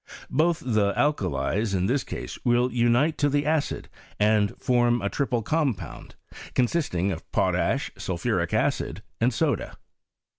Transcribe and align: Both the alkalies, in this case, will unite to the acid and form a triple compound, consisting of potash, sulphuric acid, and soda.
Both 0.31 0.63
the 0.65 0.93
alkalies, 0.97 1.75
in 1.75 1.85
this 1.85 2.03
case, 2.03 2.39
will 2.43 2.71
unite 2.73 3.19
to 3.19 3.29
the 3.29 3.45
acid 3.45 3.87
and 4.19 4.59
form 4.59 4.99
a 4.99 5.09
triple 5.11 5.43
compound, 5.43 6.15
consisting 6.55 7.11
of 7.11 7.31
potash, 7.31 7.91
sulphuric 7.99 8.51
acid, 8.51 9.03
and 9.19 9.31
soda. 9.31 9.77